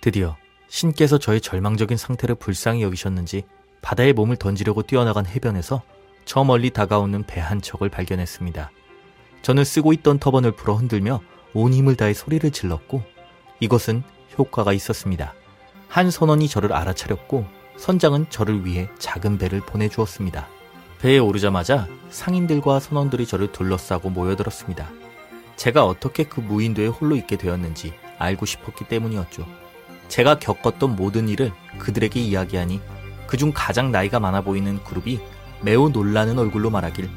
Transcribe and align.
드디어 0.00 0.36
신께서 0.68 1.18
저의 1.18 1.40
절망적인 1.40 1.96
상태를 1.96 2.34
불쌍히 2.36 2.82
여기셨는지 2.82 3.44
바다에 3.80 4.12
몸을 4.12 4.36
던지려고 4.36 4.82
뛰어나간 4.82 5.26
해변에서 5.26 5.82
저 6.24 6.44
멀리 6.44 6.70
다가오는 6.70 7.24
배 7.24 7.40
한 7.40 7.60
척을 7.62 7.88
발견했습니다. 7.88 8.70
저는 9.42 9.64
쓰고 9.64 9.92
있던 9.94 10.18
터번을 10.18 10.52
불어 10.52 10.74
흔들며 10.74 11.20
온 11.54 11.72
힘을 11.72 11.96
다해 11.96 12.12
소리를 12.12 12.50
질렀고 12.50 13.02
이것은 13.60 14.02
효과가 14.38 14.72
있었습니다. 14.72 15.34
한 15.88 16.10
선원이 16.10 16.48
저를 16.48 16.72
알아차렸고 16.72 17.46
선장은 17.76 18.26
저를 18.28 18.66
위해 18.66 18.88
작은 18.98 19.38
배를 19.38 19.60
보내주었습니다. 19.60 20.48
배에 21.00 21.18
오르자마자 21.18 21.86
상인들과 22.10 22.80
선원들이 22.80 23.24
저를 23.24 23.52
둘러싸고 23.52 24.10
모여들었습니다. 24.10 24.90
제가 25.56 25.86
어떻게 25.86 26.24
그 26.24 26.40
무인도에 26.40 26.88
홀로 26.88 27.16
있게 27.16 27.36
되었는지 27.36 27.94
알고 28.18 28.46
싶었기 28.46 28.86
때문이었죠. 28.88 29.46
제가 30.08 30.38
겪었던 30.38 30.96
모든 30.96 31.28
일을 31.28 31.52
그들에게 31.78 32.20
이야기하니 32.20 32.80
그중 33.26 33.52
가장 33.54 33.92
나이가 33.92 34.18
많아 34.18 34.40
보이는 34.40 34.82
그룹이 34.84 35.20
매우 35.62 35.90
놀라는 35.90 36.38
얼굴로 36.38 36.70
말하길 36.70 37.10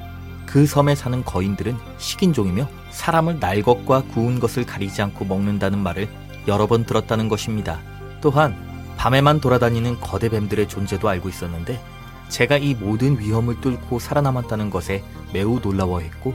그 0.46 0.66
섬에 0.66 0.96
사는 0.96 1.24
거인들은 1.24 1.78
식인종이며 1.98 2.68
사람을 2.92 3.40
날 3.40 3.62
것과 3.62 4.04
구운 4.04 4.40
것을 4.40 4.66
가리지 4.66 5.02
않고 5.02 5.26
먹는다는 5.26 5.80
말을 5.80 6.10
여러 6.48 6.68
번 6.68 6.86
들었다는 6.86 7.30
것입니다. 7.30 7.80
또한 8.20 8.56
밤에만 8.98 9.40
돌아다니는 9.40 10.02
거대 10.02 10.28
뱀들의 10.28 10.68
존재도 10.68 11.08
알고 11.08 11.30
있었는데 11.30 11.82
제가 12.28 12.58
이 12.58 12.76
모든 12.76 13.20
위험을 13.20 13.62
뚫고 13.62 14.00
살아남았다는 14.00 14.70
것에 14.70 15.04
매우 15.34 15.60
놀라워했고 15.60 16.34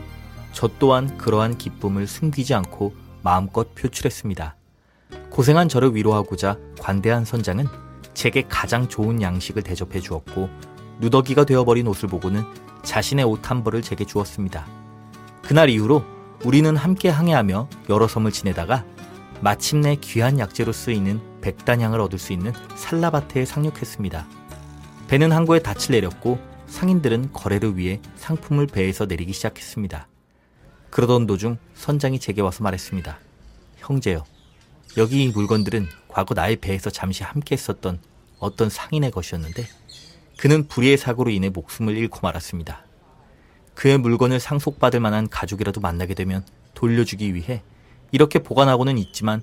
저 0.53 0.71
또한 0.79 1.17
그러한 1.19 1.59
기쁨을 1.59 2.07
숨기지 2.07 2.55
않고 2.55 2.95
마음껏 3.23 3.75
표출했습니다. 3.75 4.57
고생한 5.37 5.69
저를 5.69 5.95
위로하고자 5.95 6.57
관대한 6.81 7.27
선장은 7.27 7.67
제게 8.15 8.45
가장 8.49 8.89
좋은 8.89 9.21
양식을 9.21 9.63
대접해 9.63 10.01
주었고 10.01 10.49
누더기가 10.99 11.45
되어버린 11.45 11.87
옷을 11.89 12.09
보고는 12.09 12.43
자신의 12.83 13.27
옷 13.27 13.51
한 13.51 13.63
벌을 13.63 13.83
제게 13.83 14.07
주었습니다. 14.07 14.67
그날 15.43 15.69
이후로 15.69 16.03
우리는 16.47 16.75
함께 16.75 17.11
항해하며 17.11 17.69
여러 17.91 18.09
섬을 18.09 18.33
지내다가 18.33 18.87
마침내 19.43 19.97
귀한 19.97 20.39
약재로 20.39 20.73
쓰이는 20.73 21.21
백단향을 21.43 22.01
얻을 22.01 22.19
수 22.19 22.33
있는 22.33 22.55
살라바트에 22.75 23.45
상륙했습니다. 23.45 24.27
배는 25.07 25.33
항구에 25.33 25.59
닻을 25.59 25.93
내렸고 25.97 26.39
상인들은 26.67 27.35
거래를 27.35 27.77
위해 27.77 28.01
상품을 28.17 28.69
배에서 28.69 29.05
내리기 29.05 29.35
시작했습니다. 29.35 30.09
그러던 30.89 31.27
도중 31.27 31.59
선장이 31.75 32.21
제게 32.21 32.41
와서 32.41 32.65
말했습니다. 32.65 33.19
형제요. 33.77 34.25
여기 34.99 35.25
이 35.25 35.29
물건들은 35.29 35.89
과거 36.09 36.33
나의 36.33 36.57
배에서 36.57 36.89
잠시 36.89 37.23
함께 37.23 37.55
했었던 37.55 38.01
어떤 38.39 38.71
상인의 38.71 39.11
것이었는데 39.11 39.67
그는 40.39 40.67
불의의 40.69 40.97
사고로 40.97 41.31
인해 41.31 41.51
목숨을 41.51 41.97
잃고 41.97 42.21
말았습니다. 42.23 42.85
그의 43.75 43.99
물건을 43.99 44.41
상속받을 44.41 45.01
만한 45.01 45.29
가족이라도 45.29 45.83
만나게 45.83 46.15
되면 46.15 46.45
돌려주기 46.75 47.35
위해 47.35 47.63
이렇게 48.11 48.39
보관하고는 48.39 48.97
있지만 48.97 49.43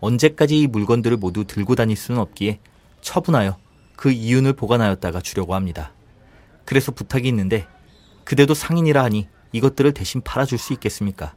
언제까지 0.00 0.58
이 0.58 0.66
물건들을 0.66 1.18
모두 1.18 1.44
들고 1.44 1.74
다닐 1.74 1.96
수는 1.96 2.18
없기에 2.20 2.60
처분하여 3.02 3.58
그 3.96 4.10
이윤을 4.10 4.54
보관하였다가 4.54 5.20
주려고 5.20 5.54
합니다. 5.54 5.92
그래서 6.64 6.92
부탁이 6.92 7.28
있는데 7.28 7.66
그대도 8.24 8.54
상인이라 8.54 9.04
하니 9.04 9.28
이것들을 9.52 9.92
대신 9.92 10.22
팔아줄 10.22 10.56
수 10.56 10.72
있겠습니까? 10.72 11.34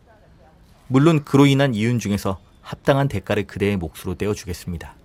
물론 0.88 1.26
그로 1.26 1.46
인한 1.46 1.76
이윤 1.76 2.00
중에서 2.00 2.40
합당한 2.68 3.08
대가를 3.08 3.48
그대의 3.48 3.78
몫으로 3.78 4.16
떼어주겠습니다. 4.18 4.96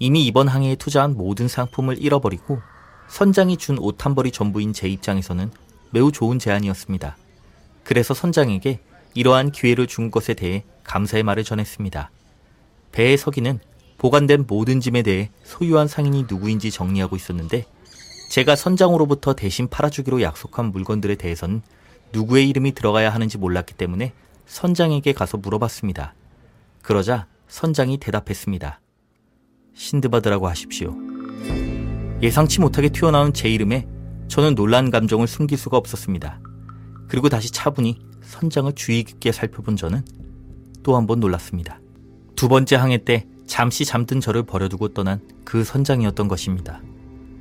이미 0.00 0.26
이번 0.26 0.48
항해에 0.48 0.74
투자한 0.74 1.16
모든 1.16 1.46
상품을 1.46 2.02
잃어버리고 2.02 2.58
선장이 3.08 3.56
준 3.56 3.78
옷 3.78 4.04
한 4.04 4.16
벌이 4.16 4.32
전부인 4.32 4.72
제 4.72 4.88
입장에서는 4.88 5.52
매우 5.92 6.10
좋은 6.10 6.40
제안이었습니다. 6.40 7.16
그래서 7.84 8.14
선장에게 8.14 8.80
이러한 9.14 9.52
기회를 9.52 9.86
준 9.86 10.10
것에 10.10 10.34
대해 10.34 10.64
감사의 10.82 11.22
말을 11.22 11.44
전했습니다. 11.44 12.10
배의 12.90 13.16
서기는 13.16 13.60
보관된 13.98 14.46
모든 14.48 14.80
짐에 14.80 15.02
대해 15.02 15.30
소유한 15.44 15.86
상인이 15.86 16.24
누구인지 16.28 16.72
정리하고 16.72 17.14
있었는데 17.14 17.64
제가 18.28 18.56
선장으로부터 18.56 19.34
대신 19.34 19.68
팔아주기로 19.68 20.20
약속한 20.22 20.72
물건들에 20.72 21.14
대해서는 21.14 21.62
누구의 22.12 22.48
이름이 22.48 22.72
들어가야 22.72 23.10
하는지 23.14 23.38
몰랐기 23.38 23.74
때문에 23.74 24.12
선장에게 24.46 25.12
가서 25.12 25.36
물어봤습니다. 25.36 26.14
그러자 26.82 27.26
선장이 27.48 27.98
대답했습니다. 27.98 28.80
신드바드라고 29.74 30.48
하십시오. 30.48 30.94
예상치 32.22 32.60
못하게 32.60 32.88
튀어나온 32.88 33.32
제 33.32 33.48
이름에 33.48 33.86
저는 34.28 34.54
놀란 34.54 34.90
감정을 34.90 35.26
숨길 35.26 35.58
수가 35.58 35.76
없었습니다. 35.76 36.40
그리고 37.08 37.28
다시 37.28 37.50
차분히 37.52 37.98
선장을 38.22 38.72
주의 38.74 39.02
깊게 39.04 39.32
살펴본 39.32 39.76
저는 39.76 40.02
또 40.82 40.96
한 40.96 41.06
번 41.06 41.20
놀랐습니다. 41.20 41.80
두 42.34 42.48
번째 42.48 42.76
항해 42.76 42.98
때 43.04 43.26
잠시 43.46 43.84
잠든 43.84 44.20
저를 44.20 44.42
버려두고 44.42 44.88
떠난 44.88 45.20
그 45.44 45.62
선장이었던 45.64 46.26
것입니다. 46.28 46.80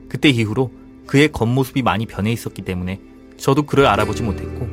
그때 0.10 0.30
이후로 0.30 0.72
그의 1.08 1.32
겉모습이 1.32 1.82
많이 1.82 2.06
변해 2.06 2.32
있었기 2.32 2.62
때문에 2.64 3.02
저도 3.38 3.64
그를 3.64 3.88
알아보지 3.88 4.22
못했고 4.24 4.68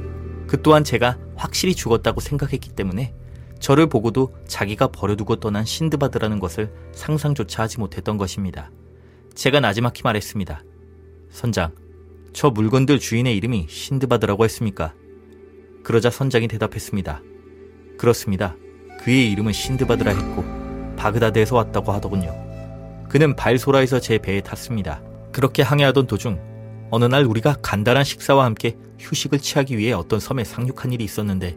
그 0.47 0.61
또한 0.62 0.85
제가 0.85 1.17
확실히 1.37 1.75
죽었다고 1.75 2.21
생각했기 2.21 2.71
때문에 2.71 3.15
저를 3.58 3.88
보고도 3.88 4.34
자기가 4.46 4.88
버려두고 4.88 5.36
떠난 5.36 5.64
신드바드라는 5.64 6.38
것을 6.38 6.72
상상조차 6.92 7.64
하지 7.64 7.78
못했던 7.78 8.16
것입니다. 8.16 8.70
제가 9.34 9.60
나지막히 9.60 10.02
말했습니다. 10.02 10.62
선장, 11.30 11.72
저 12.32 12.50
물건들 12.50 12.98
주인의 12.98 13.36
이름이 13.36 13.66
신드바드라고 13.69 14.44
했습니까? 14.44 14.94
그러자 15.82 16.10
선장이 16.10 16.48
대답했습니다. 16.48 17.22
그렇습니다. 17.96 18.56
그의 19.00 19.30
이름은 19.32 19.52
신드바드라 19.52 20.12
했고 20.12 20.44
바그다드에서 20.96 21.56
왔다고 21.56 21.92
하더군요. 21.92 22.34
그는 23.08 23.34
발소라에서 23.36 24.00
제 24.00 24.19
배에 24.19 24.40
탔습니다. 24.40 25.02
그렇게 25.32 25.62
항해하던 25.62 26.06
도중 26.06 26.88
어느 26.90 27.04
날 27.04 27.25
우리가 27.25 27.56
간단한 27.62 28.04
식사와 28.04 28.44
함께 28.44 28.76
휴식을 28.98 29.38
취하기 29.38 29.78
위해 29.78 29.92
어떤 29.92 30.20
섬에 30.20 30.44
상륙한 30.44 30.92
일이 30.92 31.04
있었는데 31.04 31.56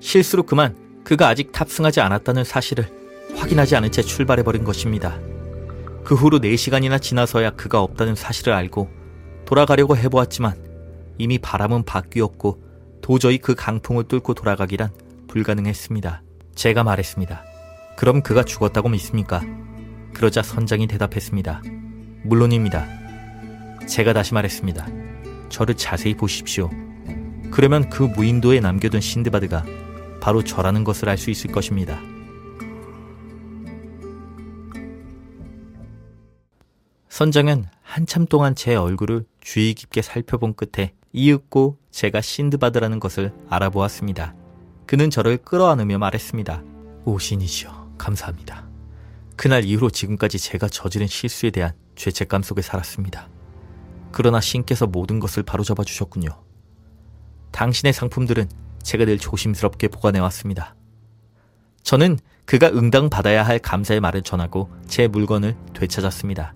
실수로 0.00 0.42
그만 0.44 0.76
그가 1.06 1.28
아직 1.28 1.52
탑승하지 1.52 2.00
않았다는 2.00 2.42
사실을 2.42 2.88
확인하지 3.36 3.76
않은 3.76 3.92
채 3.92 4.02
출발해버린 4.02 4.64
것입니다. 4.64 5.16
그 6.02 6.16
후로 6.16 6.40
4시간이나 6.40 7.00
지나서야 7.00 7.50
그가 7.50 7.80
없다는 7.80 8.16
사실을 8.16 8.52
알고 8.52 8.90
돌아가려고 9.44 9.96
해보았지만 9.96 10.56
이미 11.18 11.38
바람은 11.38 11.84
바뀌었고 11.84 12.60
도저히 13.02 13.38
그 13.38 13.54
강풍을 13.54 14.08
뚫고 14.08 14.34
돌아가기란 14.34 14.90
불가능했습니다. 15.28 16.22
제가 16.56 16.82
말했습니다. 16.82 17.44
그럼 17.96 18.20
그가 18.20 18.42
죽었다고 18.42 18.88
믿습니까? 18.88 19.42
그러자 20.12 20.42
선장이 20.42 20.88
대답했습니다. 20.88 21.62
물론입니다. 22.24 22.84
제가 23.86 24.12
다시 24.12 24.34
말했습니다. 24.34 24.88
저를 25.50 25.76
자세히 25.76 26.14
보십시오. 26.14 26.68
그러면 27.52 27.90
그 27.90 28.02
무인도에 28.02 28.58
남겨둔 28.58 29.00
신드바드가 29.00 29.85
바로 30.20 30.42
저라는 30.42 30.84
것을 30.84 31.08
알 31.08 31.18
수 31.18 31.30
있을 31.30 31.52
것입니다. 31.52 32.00
선장은 37.08 37.64
한참 37.82 38.26
동안 38.26 38.54
제 38.54 38.74
얼굴을 38.74 39.24
주의 39.40 39.72
깊게 39.72 40.02
살펴본 40.02 40.54
끝에 40.54 40.92
이윽고 41.12 41.78
제가 41.90 42.20
신드바드라는 42.20 43.00
것을 43.00 43.32
알아보았습니다. 43.48 44.34
그는 44.86 45.08
저를 45.08 45.38
끌어안으며 45.38 45.96
말했습니다. 45.96 46.62
오 47.06 47.18
신이시여, 47.18 47.94
감사합니다. 47.96 48.68
그날 49.34 49.64
이후로 49.64 49.88
지금까지 49.90 50.38
제가 50.38 50.68
저지른 50.68 51.06
실수에 51.06 51.50
대한 51.50 51.72
죄책감 51.94 52.42
속에 52.42 52.60
살았습니다. 52.60 53.30
그러나 54.12 54.40
신께서 54.40 54.86
모든 54.86 55.18
것을 55.18 55.42
바로잡아 55.42 55.84
주셨군요. 55.84 56.28
당신의 57.52 57.94
상품들은 57.94 58.48
제가 58.86 59.04
늘 59.04 59.18
조심스럽게 59.18 59.88
보관해 59.88 60.20
왔습니다. 60.20 60.76
저는 61.82 62.20
그가 62.44 62.68
응당 62.68 63.10
받아야 63.10 63.42
할 63.42 63.58
감사의 63.58 63.98
말을 64.00 64.22
전하고 64.22 64.70
제 64.86 65.08
물건을 65.08 65.56
되찾았습니다. 65.74 66.54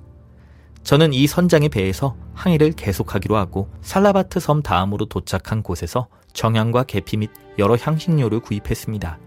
저는 0.84 1.12
이 1.12 1.26
선장의 1.26 1.70
배에서 1.70 2.16
항해를 2.34 2.72
계속하기로 2.72 3.36
하고 3.36 3.68
살라바트 3.82 4.38
섬 4.38 4.62
다음으로 4.62 5.06
도착한 5.06 5.64
곳에서 5.64 6.06
정향과 6.32 6.84
계피 6.84 7.16
및 7.16 7.30
여러 7.58 7.74
향신료를 7.74 8.38
구입했습니다. 8.40 9.18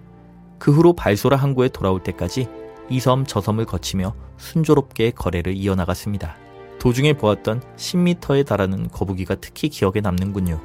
그 0.58 0.72
후로 0.72 0.94
발소라 0.94 1.36
항구에 1.36 1.68
돌아올 1.70 2.02
때까지 2.04 2.48
이 2.90 3.00
섬 3.00 3.26
저 3.26 3.42
섬을 3.42 3.66
거치며 3.66 4.16
순조롭게 4.38 5.12
거래를 5.12 5.56
이어나갔습니다. 5.58 6.38
도중에 6.80 7.14
보았던 7.14 7.62
10m에 7.76 8.46
달하는 8.46 8.90
거북이가 8.90 9.36
특히 9.36 9.68
기억에 9.68 10.00
남는군요. 10.02 10.62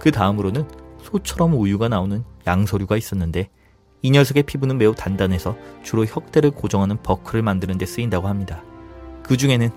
그 0.00 0.10
다음으로는 0.10 0.83
소처럼 1.04 1.54
우유가 1.54 1.88
나오는 1.88 2.24
양서류가 2.46 2.96
있었는데 2.96 3.50
이 4.02 4.10
녀석의 4.10 4.42
피부는 4.44 4.78
매우 4.78 4.94
단단해서 4.94 5.56
주로 5.82 6.04
혁대를 6.04 6.50
고정하는 6.50 7.02
버클을 7.02 7.42
만드는 7.42 7.78
데 7.78 7.86
쓰인다고 7.86 8.28
합니다. 8.28 8.62
그 9.22 9.36
중에는 9.36 9.70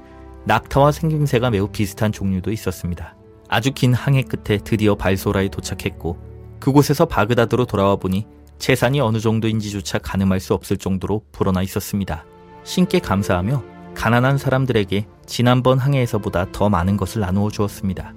낙타와 0.46 0.92
생김새가 0.92 1.50
매우 1.50 1.68
비슷한 1.68 2.12
종류도 2.12 2.52
있었습니다. 2.52 3.16
아주 3.50 3.72
긴 3.74 3.94
항해 3.94 4.24
끝에 4.24 4.58
드디어 4.58 4.96
발소라에 4.96 5.50
도착했고 5.50 6.18
그곳에서 6.60 7.06
바그다드로 7.06 7.66
돌아와 7.66 7.96
보니 7.96 8.26
재산이 8.58 9.00
어느 9.00 9.20
정도인지조차 9.20 10.00
가늠할 10.00 10.40
수 10.40 10.54
없을 10.54 10.78
정도로 10.78 11.22
불어나 11.32 11.62
있었습니다. 11.62 12.26
신께 12.64 13.00
감사하며 13.00 13.64
가난한 13.94 14.38
사람들에게 14.38 15.08
지난번 15.26 15.80
항해에서보다 15.80 16.52
더 16.52 16.70
많은 16.70 16.98
것을 16.98 17.22
나누어 17.22 17.50
주었습니다. 17.50 18.14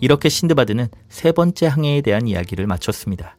이렇게 0.00 0.28
신드바드는 0.28 0.88
세 1.08 1.32
번째 1.32 1.66
항해에 1.66 2.00
대한 2.00 2.26
이야기를 2.26 2.66
마쳤습니다. 2.66 3.36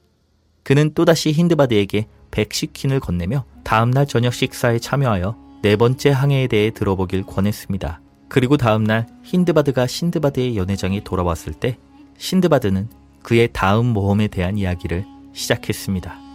그는 0.63 0.94
또다시 0.94 1.31
힌드바드에게 1.31 2.07
백시킨을 2.31 3.00
건네며 3.00 3.45
다음날 3.63 4.06
저녁 4.07 4.33
식사에 4.33 4.80
참여하여 4.80 5.36
네 5.62 5.75
번째 5.75 6.09
항해에 6.09 6.48
대해 6.48 6.71
들어보길 6.71 7.24
권했습니다. 7.24 8.01
그리고 8.30 8.57
다음날 8.57 9.07
힌드바드가 9.24 9.88
신드바드의 9.88 10.57
연회장에 10.57 11.04
돌아왔을 11.04 11.54
때 11.54 11.77
신드바드는 12.18 12.89
그의 13.24 13.50
다음 13.54 13.88
모험에 13.88 14.27
대한 14.27 14.57
이야기를 14.57 15.06
시작했습니다. 15.33 16.27